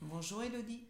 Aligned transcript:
Bonjour 0.00 0.42
Elodie. 0.42 0.82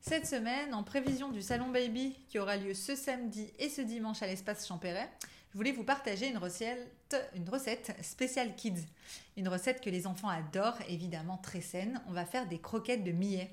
Cette 0.00 0.28
semaine, 0.28 0.74
en 0.74 0.84
prévision 0.84 1.32
du 1.32 1.42
Salon 1.42 1.70
Baby 1.70 2.14
qui 2.28 2.38
aura 2.38 2.56
lieu 2.56 2.72
ce 2.72 2.94
samedi 2.94 3.50
et 3.58 3.68
ce 3.68 3.80
dimanche 3.80 4.22
à 4.22 4.28
l'espace 4.28 4.64
Champéret, 4.64 5.10
je 5.50 5.56
voulais 5.56 5.72
vous 5.72 5.82
partager 5.82 6.28
une 6.28 6.38
recette, 6.38 7.16
une 7.34 7.48
recette 7.48 7.96
spéciale 8.00 8.54
kids. 8.54 8.86
Une 9.36 9.48
recette 9.48 9.80
que 9.80 9.90
les 9.90 10.06
enfants 10.06 10.28
adorent, 10.28 10.78
évidemment 10.88 11.36
très 11.36 11.60
saine. 11.60 12.00
On 12.06 12.12
va 12.12 12.24
faire 12.24 12.46
des 12.46 12.60
croquettes 12.60 13.02
de 13.02 13.10
millet. 13.10 13.50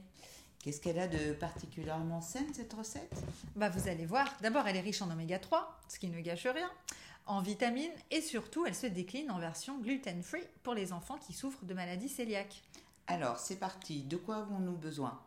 Qu'est-ce 0.60 0.82
qu'elle 0.82 1.00
a 1.00 1.08
de 1.08 1.34
particulièrement 1.34 2.22
saine 2.22 2.54
cette 2.54 2.74
recette? 2.74 3.24
Bah 3.56 3.70
vous 3.70 3.88
allez 3.88 4.06
voir, 4.06 4.38
d'abord 4.44 4.68
elle 4.68 4.76
est 4.76 4.82
riche 4.82 5.02
en 5.02 5.10
oméga 5.10 5.40
3, 5.40 5.80
ce 5.88 5.98
qui 5.98 6.10
ne 6.10 6.22
gâche 6.22 6.46
rien, 6.46 6.70
en 7.26 7.42
vitamines 7.42 7.90
et 8.12 8.22
surtout 8.22 8.68
elle 8.68 8.76
se 8.76 8.86
décline 8.86 9.32
en 9.32 9.40
version 9.40 9.80
gluten-free 9.80 10.46
pour 10.62 10.76
les 10.76 10.94
enfants 10.94 11.18
qui 11.18 11.34
souffrent 11.34 11.66
de 11.66 11.74
maladies 11.74 12.14
cœliaques. 12.14 12.62
Alors 13.12 13.40
c'est 13.40 13.56
parti, 13.58 14.04
de 14.04 14.18
quoi 14.18 14.38
avons-nous 14.38 14.76
besoin? 14.78 15.20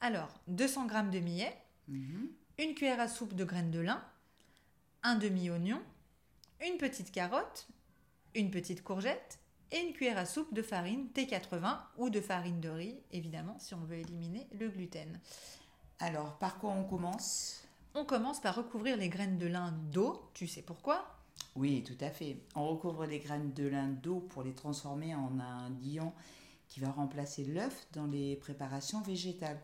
Alors 0.00 0.28
200 0.48 0.88
g 0.88 0.94
de 1.12 1.20
millet, 1.24 1.54
Mhm. 1.88 2.28
une 2.58 2.74
cuillère 2.74 2.98
à 3.00 3.08
soupe 3.08 3.34
de 3.34 3.44
graines 3.44 3.70
de 3.70 3.80
lin, 3.80 4.02
un 5.02 5.16
demi-oignon, 5.16 5.80
une 6.66 6.78
petite 6.78 7.12
carotte, 7.12 7.68
une 8.34 8.50
petite 8.50 8.82
courgette 8.82 9.38
et 9.70 9.80
une 9.80 9.92
cuillère 9.92 10.16
à 10.18 10.24
soupe 10.24 10.54
de 10.54 10.62
farine 10.62 11.08
T80 11.14 11.78
ou 11.98 12.08
de 12.08 12.20
farine 12.22 12.60
de 12.60 12.70
riz, 12.70 12.98
évidemment, 13.12 13.58
si 13.58 13.74
on 13.74 13.80
veut 13.84 13.98
éliminer 13.98 14.46
le 14.58 14.68
gluten. 14.70 15.20
Alors 15.98 16.38
par 16.38 16.58
quoi 16.58 16.70
on 16.70 16.84
commence? 16.84 17.62
On 17.94 18.06
commence 18.06 18.40
par 18.40 18.54
recouvrir 18.54 18.96
les 18.96 19.10
graines 19.10 19.38
de 19.38 19.46
lin 19.46 19.72
d'eau, 19.92 20.30
tu 20.32 20.46
sais 20.46 20.62
pourquoi? 20.62 21.06
Oui, 21.54 21.82
tout 21.84 22.02
à 22.02 22.10
fait. 22.10 22.38
On 22.54 22.66
recouvre 22.68 23.04
les 23.04 23.18
graines 23.18 23.52
de 23.52 23.66
lin 23.68 23.88
d'eau 23.88 24.20
pour 24.20 24.42
les 24.42 24.54
transformer 24.54 25.14
en 25.14 25.38
un 25.38 25.68
liant 25.82 26.14
qui 26.68 26.80
va 26.80 26.90
remplacer 26.90 27.44
l'œuf 27.44 27.86
dans 27.92 28.06
les 28.06 28.36
préparations 28.36 29.00
végétales. 29.02 29.60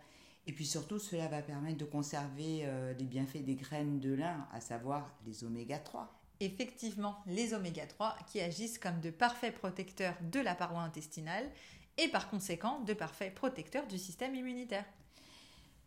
Et 0.47 0.53
puis 0.53 0.67
surtout, 0.67 0.99
cela 0.99 1.29
va 1.29 1.43
permettre 1.43 1.79
de 1.79 1.85
conserver 1.85 2.63
euh, 2.65 2.95
les 2.95 3.05
bienfaits 3.05 3.45
des 3.45 3.55
graines 3.55 4.01
de 4.01 4.13
lin, 4.13 4.47
à 4.53 4.61
savoir 4.61 5.15
les 5.27 5.45
oméga 5.45 5.79
3. 5.79 6.13
Effectivement, 6.41 7.19
les 7.27 7.55
oméga 7.55 7.87
3 7.87 8.17
qui 8.27 8.41
agissent 8.41 8.79
comme 8.79 9.01
de 9.01 9.11
parfaits 9.11 9.55
protecteurs 9.55 10.17
de 10.21 10.41
la 10.41 10.55
paroi 10.55 10.81
intestinale 10.81 11.49
et 11.99 12.09
par 12.09 12.29
conséquent 12.29 12.81
de 12.81 12.95
parfaits 12.95 13.35
protecteurs 13.35 13.87
du 13.87 13.99
système 13.99 14.35
immunitaire. 14.35 14.85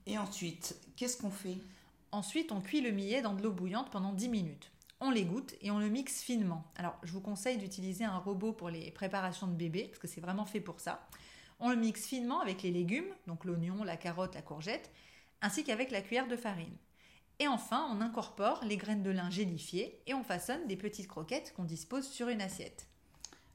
Et 0.05 0.17
ensuite, 0.17 0.79
qu'est-ce 0.95 1.17
qu'on 1.17 1.31
fait? 1.31 1.57
Ensuite, 2.11 2.51
on 2.51 2.61
cuit 2.61 2.79
le 2.79 2.91
millet 2.91 3.21
dans 3.21 3.33
de 3.33 3.41
l'eau 3.41 3.51
bouillante 3.51 3.89
pendant 3.89 4.13
10 4.13 4.29
minutes. 4.29 4.71
On 5.01 5.11
l'égoutte 5.11 5.55
et 5.61 5.71
on 5.71 5.79
le 5.79 5.89
mixe 5.89 6.21
finement. 6.21 6.63
Alors, 6.75 6.97
je 7.03 7.11
vous 7.11 7.21
conseille 7.21 7.57
d'utiliser 7.57 8.05
un 8.05 8.17
robot 8.17 8.53
pour 8.53 8.69
les 8.69 8.91
préparations 8.91 9.47
de 9.47 9.53
bébé, 9.53 9.87
parce 9.87 9.99
que 9.99 10.07
c'est 10.07 10.21
vraiment 10.21 10.45
fait 10.45 10.61
pour 10.61 10.79
ça. 10.79 11.07
On 11.59 11.69
le 11.69 11.75
mixe 11.75 12.05
finement 12.05 12.41
avec 12.41 12.63
les 12.63 12.71
légumes, 12.71 13.13
donc 13.27 13.45
l'oignon, 13.45 13.83
la 13.83 13.97
carotte, 13.97 14.35
la 14.35 14.41
courgette, 14.41 14.91
ainsi 15.41 15.63
qu'avec 15.63 15.91
la 15.91 16.01
cuillère 16.01 16.27
de 16.27 16.35
farine. 16.35 16.77
Et 17.39 17.47
enfin, 17.47 17.87
on 17.91 18.01
incorpore 18.01 18.63
les 18.63 18.77
graines 18.77 19.03
de 19.03 19.09
lin 19.09 19.29
gélifiées 19.29 20.01
et 20.07 20.13
on 20.13 20.23
façonne 20.23 20.67
des 20.67 20.77
petites 20.77 21.07
croquettes 21.07 21.53
qu'on 21.55 21.65
dispose 21.65 22.07
sur 22.07 22.29
une 22.29 22.41
assiette. 22.41 22.87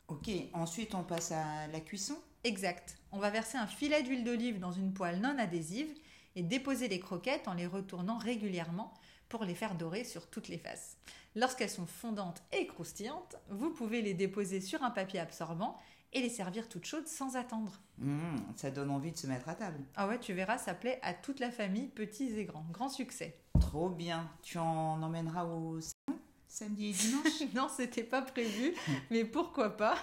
Ok, 0.08 0.28
ensuite 0.52 0.94
on 0.94 1.02
passe 1.02 1.32
à 1.32 1.66
la 1.68 1.80
cuisson 1.80 2.16
Exact. 2.44 2.98
On 3.12 3.18
va 3.18 3.30
verser 3.30 3.58
un 3.58 3.66
filet 3.66 4.02
d'huile 4.02 4.24
d'olive 4.24 4.58
dans 4.58 4.72
une 4.72 4.92
poêle 4.92 5.20
non 5.20 5.38
adhésive 5.38 5.92
et 6.36 6.42
déposer 6.42 6.88
les 6.88 7.00
croquettes 7.00 7.48
en 7.48 7.54
les 7.54 7.66
retournant 7.66 8.18
régulièrement 8.18 8.94
pour 9.28 9.44
les 9.44 9.54
faire 9.54 9.74
dorer 9.74 10.04
sur 10.04 10.28
toutes 10.28 10.48
les 10.48 10.58
faces. 10.58 10.96
Lorsqu'elles 11.36 11.70
sont 11.70 11.86
fondantes 11.86 12.42
et 12.52 12.66
croustillantes, 12.66 13.36
vous 13.50 13.70
pouvez 13.70 14.02
les 14.02 14.14
déposer 14.14 14.60
sur 14.60 14.82
un 14.82 14.90
papier 14.90 15.20
absorbant 15.20 15.78
et 16.12 16.20
les 16.20 16.28
servir 16.28 16.68
toutes 16.68 16.86
chaudes 16.86 17.06
sans 17.06 17.36
attendre. 17.36 17.80
Mmh, 17.98 18.36
Ça 18.56 18.70
donne 18.72 18.90
envie 18.90 19.12
de 19.12 19.16
se 19.16 19.28
mettre 19.28 19.48
à 19.48 19.54
table. 19.54 19.78
Ah 19.94 20.08
ouais, 20.08 20.18
tu 20.18 20.32
verras, 20.32 20.58
ça 20.58 20.74
plaît 20.74 20.98
à 21.02 21.14
toute 21.14 21.38
la 21.38 21.52
famille, 21.52 21.86
petits 21.86 22.36
et 22.36 22.44
grands. 22.44 22.66
Grand 22.72 22.88
succès. 22.88 23.36
Trop 23.60 23.88
bien. 23.90 24.28
Tu 24.42 24.58
en 24.58 25.00
emmèneras 25.02 25.44
au 25.44 25.80
salon 25.80 26.18
samedi 26.48 26.88
et 26.88 26.92
dimanche? 26.92 27.40
Non, 27.54 27.68
c'était 27.68 28.02
pas 28.02 28.22
prévu, 28.22 28.74
mais 29.10 29.24
pourquoi 29.24 29.76
pas? 29.76 29.94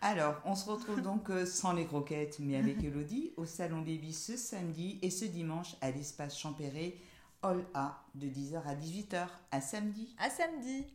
Alors, 0.00 0.36
on 0.44 0.54
se 0.54 0.68
retrouve 0.68 1.00
donc 1.00 1.30
euh, 1.30 1.46
sans 1.46 1.72
les 1.72 1.86
croquettes, 1.86 2.38
mais 2.40 2.56
avec 2.56 2.82
Elodie 2.84 3.32
au 3.36 3.44
salon 3.46 3.78
Baby 3.80 4.12
ce 4.12 4.36
samedi 4.36 4.98
et 5.02 5.10
ce 5.10 5.24
dimanche 5.24 5.76
à 5.80 5.90
l'espace 5.90 6.38
Champéret, 6.38 6.94
Hall 7.44 7.64
A, 7.74 8.04
de 8.14 8.28
10h 8.28 8.62
à 8.64 8.74
18h. 8.76 9.26
À 9.50 9.60
samedi. 9.60 10.14
À 10.18 10.30
samedi 10.30 10.86